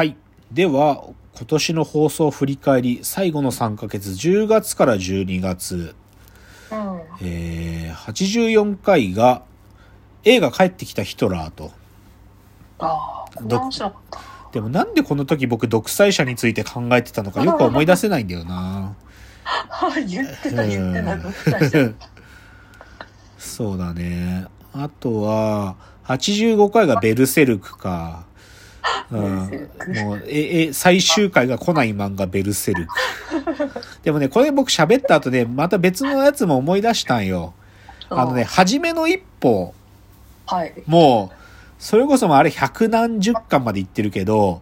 [0.00, 0.16] はい。
[0.50, 1.04] では、
[1.36, 5.94] 今年の放送振り返り、最後の3ヶ月、10月から12月、
[6.72, 7.00] うん。
[7.20, 9.42] えー、84回が、
[10.24, 11.70] 映画帰ってきたヒトラーと。
[12.78, 14.20] ああ、面白かった。
[14.52, 18.96] でもなんでこの時僕独裁者について考えてたのかよく思い出せないんだよな。
[20.08, 21.92] 言ってた言ってた、うんどっちかして
[23.36, 24.46] そうだね。
[24.72, 25.76] あとは、
[26.06, 28.29] 85回がベルセルクか。
[29.12, 29.68] うん
[30.04, 32.92] もう、え、え、最終回が来ない漫画ベルセルク。
[34.04, 37.52] でもね、これ僕喋った後で、また別のやつも思い出したんよ。
[38.08, 39.74] あのね、、初めの一歩、
[40.46, 40.72] はい。
[40.86, 41.36] もう、
[41.78, 44.60] それこそあれ百何十巻までいってるけど、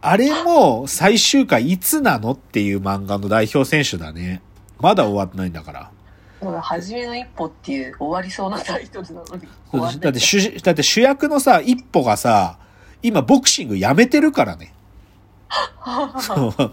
[0.00, 4.42] あれも最終回いつなのっていう漫画の代表選手だね。
[4.80, 5.90] まだ終わってないんだから。
[6.60, 10.00] 初めの一歩っていう終わりそうなタイトルなのに。
[10.00, 12.58] だって主役のさ、一歩がさ、
[13.02, 14.72] 今ボクシングやめてるからね。
[16.18, 16.70] そう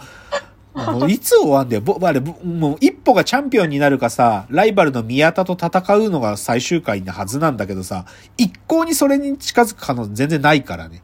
[0.75, 1.81] もういつ終わんだよ。
[1.81, 8.05] ぼあれ、ぼもう一歩がチャンピオンになるかさ、ライバルの宮田と戦うのが最終回なはずなんだけどさ、
[8.37, 11.01] 一向にそれに近づく可能性全然ないからね。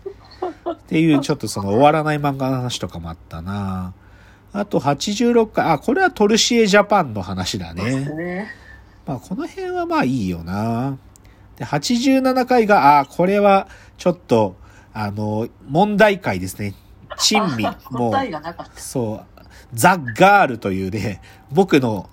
[0.71, 3.93] っていう、ちょっとその終わらない漫画の話とかもあったな
[4.53, 8.05] あと86回、あ、これはトルシエジャパンの話だね。
[8.05, 8.47] ね。
[9.05, 10.97] まあ、この辺はまあいいよな。
[11.57, 14.55] で、87回が、あ、これはちょっと、
[14.97, 16.73] あの、問題回ですね。
[17.17, 17.67] 珍味。
[17.91, 18.13] もう。
[18.77, 19.41] そう、
[19.73, 21.21] ザ・ガールというね、
[21.51, 22.09] 僕の、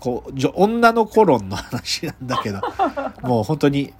[0.00, 2.60] こう、女のコロンの話なんだけど、
[3.22, 3.94] もう本当に、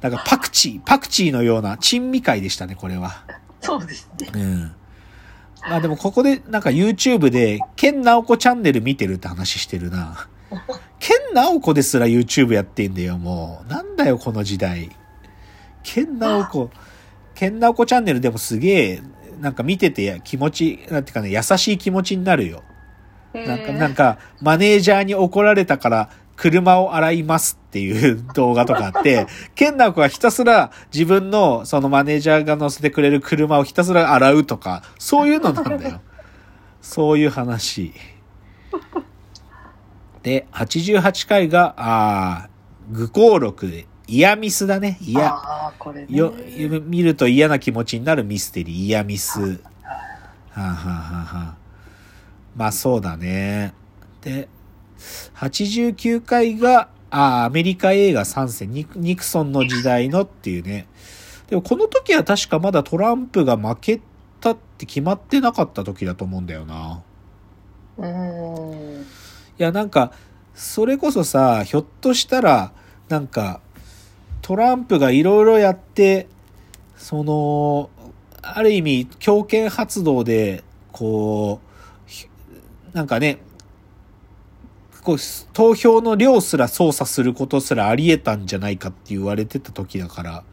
[0.00, 3.22] なんかパクチー、パクチーのような珍味会でしたね、これは。
[3.60, 4.28] そうですね。
[4.34, 4.72] うん。
[5.68, 10.26] まあでもここでなんか YouTube で、ケンナオコチャンネル見てるって話してるな。
[10.98, 13.70] ケンナオコですら YouTube やってんだよ、もう。
[13.70, 14.90] なんだよ、この時代。
[15.84, 16.70] ケンナオコ、
[17.38, 19.02] ケンナオコチャンネルでもすげえ、
[19.38, 22.64] なんか見てて気持ち、なんていうかね、優しい気持ちになるよ。
[23.32, 36.00] なんか、なんか、マネージャーに怒られたから、車を洗いますっていう動画とかあって、ケンナオコがひたすら自分のそのマネージャーが乗せてくれる車をひたすら洗うとか、そういうのなんだよ。
[36.82, 37.92] そういう話。
[40.24, 42.48] で、88回が、ああ、
[42.90, 44.98] 愚行録で、イヤミスだね。
[45.02, 46.16] イヤ、ああ、これね。
[46.16, 46.32] よ、
[46.86, 49.38] 見ると嫌な気持ちになるミステリー、イヤミス。
[49.38, 49.58] は
[50.54, 51.56] あ、はあはあはあ、
[52.56, 53.74] まあそうだね。
[54.22, 54.48] で、
[55.36, 60.88] 89回が、ああ、アメリカ映画参戦ニク、ニクソンの時代のっていうね。
[61.48, 64.00] でもこの時は確かまだトランプが負け
[64.40, 67.02] たって決まってなかった時だと思うんだよな。
[67.98, 69.02] うーん。
[69.02, 69.04] い
[69.58, 70.12] や、なんか、
[70.54, 72.72] それこそさ、ひょっとしたら、
[73.08, 73.60] なんか、
[74.48, 76.26] トランプがいろいろやって、
[76.96, 77.90] その、
[78.40, 81.60] ある意味、強権発動で、こ
[82.06, 82.28] うひ、
[82.94, 83.40] なんかね、
[85.02, 85.18] こう、
[85.52, 90.44] 投票の量すら操作することすらあり得たんじゃないかって言われてた時だから、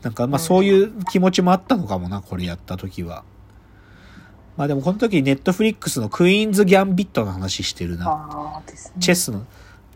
[0.00, 3.22] なんかまあそういう気持ちもあったのかもな、これやった時は。
[4.56, 8.62] まあでもこの時ネットフリックスのクイーンズ・ギャンビットの話してるな。
[8.98, 9.44] チェスの。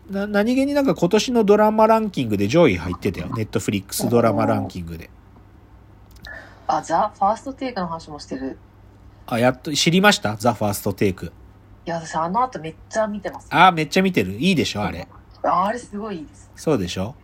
[0.09, 3.27] な、何気になんか今年のドラマランキングで上位入ってたよ。
[3.35, 5.09] ネットフリックスドラマランキングで。
[6.67, 8.57] あ、ザ・ファーストテイクの話もしてる。
[9.27, 10.35] あ、やっと、知りました？
[10.37, 11.31] ザ・ファーストテイク。
[11.85, 13.47] いや、私あの後めっちゃ見てます。
[13.49, 14.33] あーめっちゃ見てる。
[14.33, 15.07] いいでしょあれ。
[15.43, 16.51] ああれすごいいいです。
[16.55, 17.15] そうでしょ？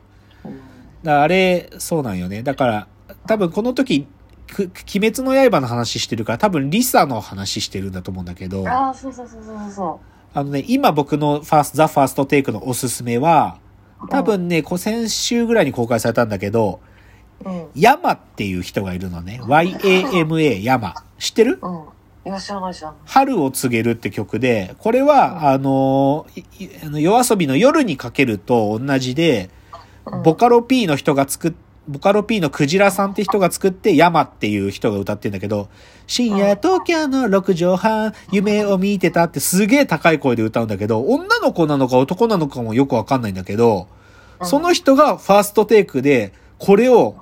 [0.46, 0.60] うん。
[1.04, 2.44] だあれ、そうなんよね。
[2.44, 2.88] だから、
[3.28, 4.08] 多分この時、
[4.48, 10.00] く鬼滅の刃の話してるから、多分リサの話してるんだと思うんだけど、ああ、そうそうそうそうそ
[10.38, 13.58] あのね、今僕のファースト、ザ・ファーストテイクのおすすめは、
[14.04, 14.08] う。
[14.08, 16.80] 多分ね、先週ぐらいに公開されたんだけど、
[17.44, 17.68] うん。
[17.74, 19.42] ヤマっていう人がいるのね。
[19.42, 20.94] YAMA、ヤマ。
[21.18, 21.58] 知ってる？
[21.60, 21.86] うん。
[23.06, 26.28] 春を告げるって曲で、これは、あの、
[26.94, 29.50] 夜遊びの夜にかけると同じで、
[30.06, 31.54] うんボカロ P の人が作っ、
[31.88, 35.70] ボカロ P のクジラさんって人が作って、ヤマっていう人が歌ってんだけど、
[36.06, 43.98] 深夜東京の6畳半、夢を見てたってすげえ高い声で歌うんだけど、女の子なのか男なのかもよくわかんないんだけど、うん
[44.44, 47.16] その人がファーストテイクで、これを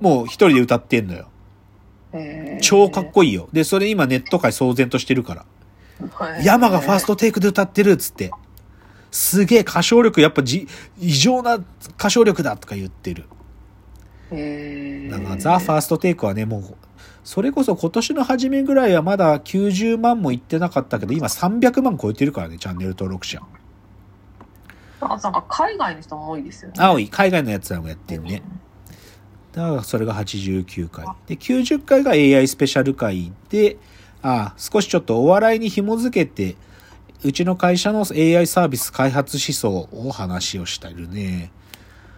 [0.00, 1.28] もう一人で歌ってんのよ。
[2.60, 3.48] 超かっこいいよ。
[3.52, 5.44] で、それ今ネット界騒然としてるから。
[6.14, 8.30] はいヤマがファーストテイクで歌ってるっつって。
[9.10, 10.66] すげえ歌唱力、やっぱじ、
[10.98, 11.56] 異常な
[11.98, 13.24] 歌唱力だとか言ってる。
[14.34, 16.62] へだからザ・ファーストテイクはね、もう、
[17.24, 23.40] それこそ今年の初めぐらいはまだ90万もいってなかったけど、今300万超えてるからね、チャンネル登録者。
[25.00, 26.74] あなんか海外の人も多いですよね。
[26.78, 28.42] 青い、海外のやつらもやってるね。
[29.52, 31.06] だからそれが89回。
[31.26, 33.76] で、90回が AI スペシャル回で、
[34.22, 36.56] あ少しちょっとお笑いに紐づけて、
[37.24, 41.50] うちの会社の AI サービス開発思想を話をしているね。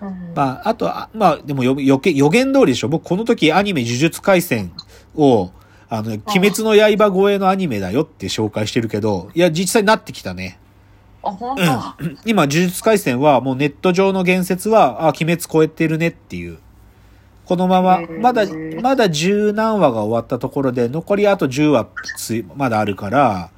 [0.08, 2.88] うんまあ、あと、あまあ、でもよ予言通りでしょ。
[2.88, 4.72] 僕この時アニメ呪術回戦
[5.16, 5.50] を、
[5.88, 10.58] あの、鬼滅の刃超えのアニメだよって紹介してるけど、いや、実際なってきたね。
[11.22, 11.62] あ、本当、
[12.26, 16.58] 今、呪術回戦はもうネット上の言説は、あ、鬼滅超えてるねっていう。
[17.44, 18.46] このまままだ、
[18.80, 21.86] まだ十何話が終わったところで、残りあと10話
[22.16, 23.50] つまだあるから、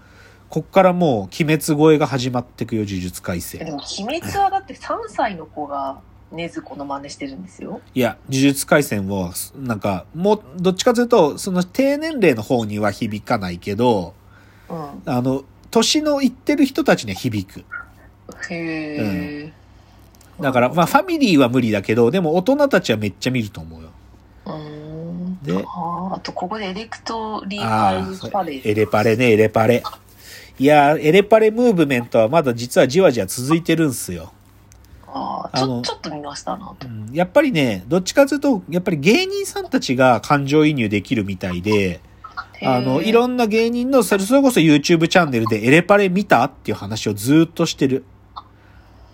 [0.48, 3.66] こっからもう鬼滅超えが始まってくよ、呪術回で戦。
[3.66, 6.00] も、鬼滅はだって3歳の子が
[6.32, 7.80] 禰豆子の真似してるんですよ。
[7.94, 14.14] いや、呪術回戦を、なんか、もう、どっちかというと、その低年齢の方には響かないけど、
[14.68, 15.02] うん。
[15.06, 17.64] あの、年のいってる人たちには響く。
[18.50, 18.96] へ
[19.48, 19.52] え。
[20.40, 23.90] だから、まあ、ファミリーは無理だけど、でも大人たちはめっちゃ見ると思うよ。
[24.46, 25.38] うーん。
[25.42, 27.92] であーあと、ここでエレクトリあカあ
[28.26, 29.82] ルパレーエレパレね、エレパレ。
[30.58, 34.32] いやー、エレパレムーブメントはまだ実はじわじわ続いてるんすよ。
[35.16, 36.86] ああ、ちょ、ちょっと見ましたなと。
[36.86, 42.00] うんやっぱりね、どっちかというと、やっぱり芸人さんたちが感情移入できるみたいで、
[42.62, 48.04] あの、いろんんな芸人の、それこそ YouTube チャンネルでエレパレ見たっていう話をずーっとしてる。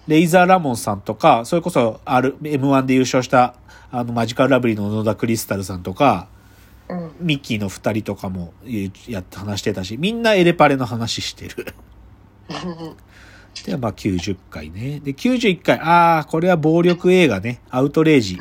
[0.08, 3.54] レイザーラモンさんとか、それこそ R、M1 で優勝した、
[3.90, 6.28] あの、マジカルラブリーの野田クリスタルさんとか、
[6.88, 7.12] うん。
[7.20, 8.52] ミッキーの二人とかも
[9.08, 11.74] やって話してたし、みんなエレパレの話してる。
[13.64, 15.00] で、まあ90回ね。
[15.00, 17.60] で、91回、ああ、これは暴力映画ね。
[17.70, 18.38] アウトレイジ。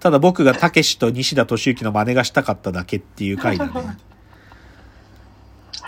[0.00, 3.72] ただ僕がたけしと西田敏行の真似がしたかっただけっていう回だね。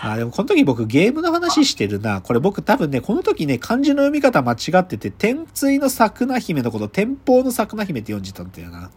[0.03, 2.21] あーでもこの時僕ゲームの話してるな。
[2.21, 8.89] これ僕多分ね、この時ね、漢字の読み方間違ってて、天椎の桜姫のこと、天保の桜姫って読んじたんだよな。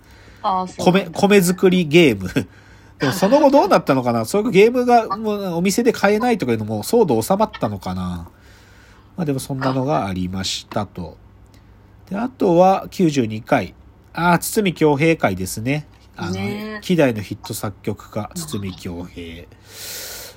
[0.42, 0.66] あ。
[0.78, 2.30] 米、米作りゲーム。
[2.98, 8.28] でもその後どうなったのかなそういうゲームがもうお店で買えないとかいうのも騒動収まったのかな
[9.16, 11.16] まあでもそんなのがありましたと。
[12.10, 13.74] で、あとは92回。
[14.12, 15.86] ああ、堤京平会ですね。
[16.16, 19.46] あの、ねえ希代のヒット作曲家、堤京平。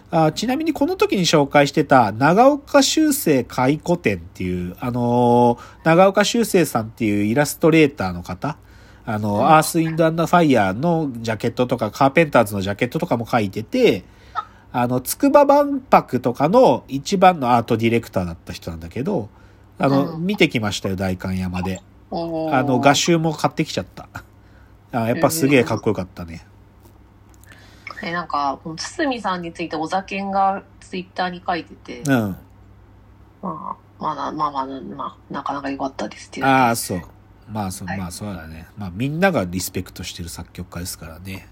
[0.10, 8.58] あちなみにこの時に紹介してた長岡修正回顧展っていう、あのー長岡修正さんっていうイラストレーターの方、
[9.06, 14.06] あの、うんアース・インド・アンダー・ファイヤーのジャケットとか、カーペンターズのジャケットとかも書いてて、
[14.80, 19.28] あの、筑波万博とかの一番のアートディレクターだった人なんだけど、
[19.80, 21.82] あの、うん見てきましたよ、代官山で。
[22.12, 22.16] あ
[22.64, 24.08] の、画集も買ってきちゃった。
[24.92, 26.46] あやっぱすげえかっこよかったね。
[28.04, 32.38] え、なんか、堤さんについて小酒がツイッターに書いてて、うん。
[33.42, 36.46] まあ、まあ、まあ、まあ、まあ、なかなか良かったですっていう。
[36.46, 37.02] ああ、そう。
[37.50, 38.68] まあ、そう、はいまあ、そうだね。
[38.78, 41.48] まあ、みんながリスペクトしてる作曲家ですからね。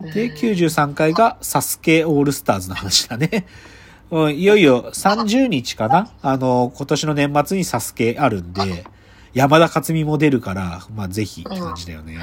[0.00, 3.46] うんで、93回がサスケオールスターズの話だね。
[4.10, 6.10] うんいよいよ30日かな？
[6.22, 8.84] あの、今年の年末にサスケあるんで、
[9.32, 12.18] 山田勝美も出るから、まあぜひって感じだよね。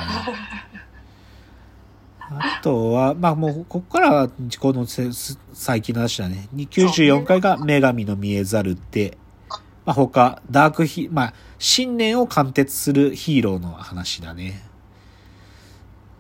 [2.34, 4.30] あとは、まあもう、ここからは、
[4.60, 5.10] このせ
[5.54, 6.48] 最近の話だね。
[6.56, 9.18] 94回が女神の見えざるで、
[9.86, 14.64] まあ他、ダークヒ、まあ、信念を貫徹するヒーローの話だね。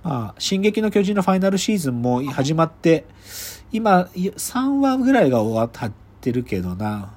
[0.03, 3.05] まあ、進撃の巨人のファイナルシーズンも始まって、
[3.71, 5.91] 今、い3話ぐらいが終わっ
[6.21, 7.13] てるけどな。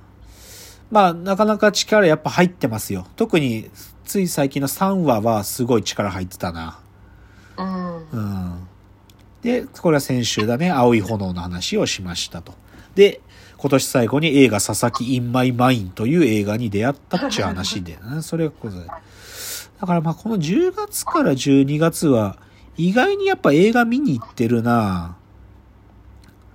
[0.91, 3.07] まあ、なかなか力やっぱ入ってますよ。
[3.17, 3.71] 特に、
[4.05, 6.79] つい最近の3話はすごい力入ってたな。
[7.57, 8.11] うん。
[8.11, 8.69] うん。
[9.43, 12.55] で、これは先週だね、青い炎の話をしましたと。
[12.95, 13.21] で、
[13.65, 22.37] 今年最後に映画佐々木インマイマインという映画に出会ったっていう話で、ね、 それがこれだからまあこの10月から12月は
[22.77, 25.17] 意外にやっぱ映画見に行ってるな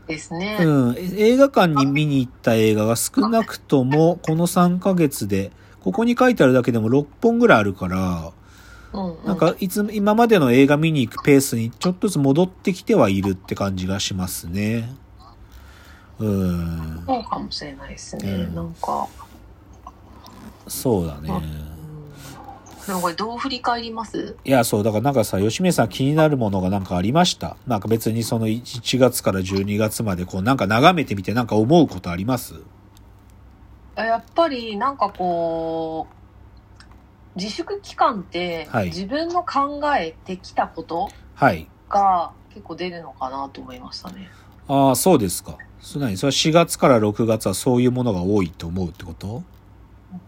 [0.09, 0.57] ですね。
[0.61, 0.95] うん。
[0.97, 8.31] 映画館に見に行った映画が少なくともこの3ヶ月で、ここに書いてあるだけでも6本ぐらいあるから、
[8.91, 14.91] うんうんなんか、いつ、今までの映画見に行くペースにちょっとずつ戻ってきてはいるって感じがしますね。
[16.17, 17.03] うん。
[17.05, 18.31] そうかもしれないですね。
[18.31, 19.07] うんなんか、
[20.67, 21.29] そうだね。
[23.15, 24.35] どう振り返ります？
[24.43, 27.55] いや、そう、だからなんかさ、吉見さん気になるものがなんかありました？
[27.67, 32.55] なんか別にその1月から12月までこうなんか眺めてみてなんか思うことあります？
[33.95, 41.67] やっぱりなんかこう、自粛期間ってはい自分の考えてきたことはい。
[41.89, 44.29] が結構出るのかなと思いましたね。
[44.67, 45.57] ああ、そうですか。
[45.81, 46.17] それ何？
[46.17, 49.43] それは4月から6月はそういうものが多いと思うってこと？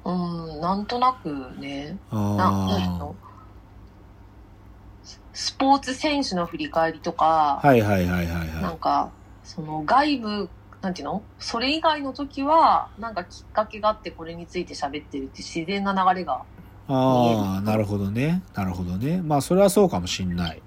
[0.05, 3.15] うん、なんとなくね、あの？
[5.33, 9.11] スポーツ選手の振り返りとか、はいはいはいはいはなんか、
[9.43, 10.49] その外部、
[10.81, 11.23] なんていうの？
[11.39, 16.33] それ以外の時は、なんかきっかけがあってこれについて喋ってるって自然な流れが。
[16.33, 16.93] い。
[16.93, 18.43] ああ、なるほどね。
[18.53, 19.21] なるほどね。
[19.21, 20.61] まあそれはそうかもしんない。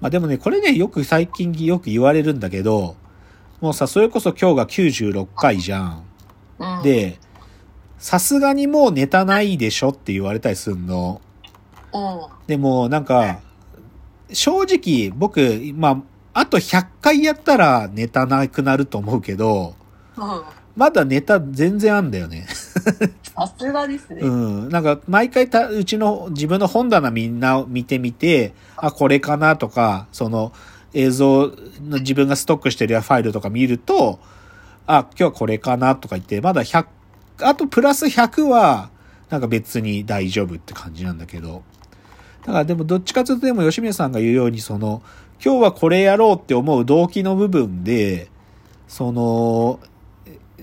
[0.00, 2.96] まあでもね、これね、よく最近よく言われるんだけど、
[3.60, 6.04] もうさ、それこそ今日が96回じゃん。
[6.58, 7.20] うん、で、
[8.02, 11.20] さすがにもうネタないでしょって言われたりすんの。
[11.94, 12.20] うん。
[12.48, 13.38] でもなんか、
[14.32, 15.40] 正直僕、
[15.74, 16.02] ま
[16.34, 19.76] あ、あと100回やったらネタなくなると思うけど、
[20.16, 20.42] うん。
[20.74, 22.48] まだネタ全然あんだよね。
[23.36, 24.22] さすがですね。
[24.22, 24.28] う
[24.66, 24.68] ん。
[24.68, 30.52] なんか、毎回た、うちの自分の本棚みんな見てみて、あ、これかなとか、その
[30.92, 31.52] 映像
[31.88, 34.18] の自分がストックしてるファイルとか見ると、
[34.88, 36.86] あ、今日はこれかなとか言って、まだ100、
[37.42, 38.90] あとプラス100は、
[39.30, 41.62] なんか別に大丈夫って感じなんだけど。
[42.44, 45.02] だからでもどっちかというとでも吉宮さんが言うように、その、
[45.44, 48.30] 今日はこれやろうって思う動機の部分で、
[48.88, 49.80] その、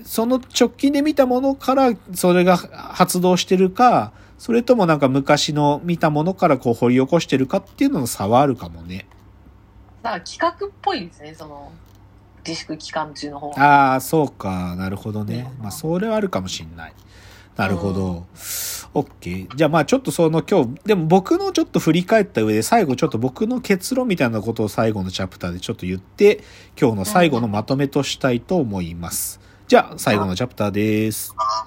[0.04, 9.06] その直近で見たものからそれが発動してるか、それともなんか昔の見たものからこう掘り起こしてるかっていうのの差はあるかもね。
[10.02, 11.72] だから企画っぽいですね、その、
[12.46, 13.92] 自粛期間中の方が。
[13.92, 14.74] ああ、そうか。
[14.76, 15.52] なるほどね。
[15.60, 16.92] まあ、それはあるかもしんない。
[17.56, 18.26] なるほど。
[18.94, 19.54] オッケー。
[19.54, 26.42] じゃあまあちょっとその今日、でも僕のちょっと振り返った上で最後ちょっと僕の結論みたいなことを最後のチャプターでちょっと言って、
[26.80, 29.40] 今日の最後のまとめとしたいと思います。
[29.68, 31.34] じゃあ最後のチャプターです。
[31.36, 31.66] は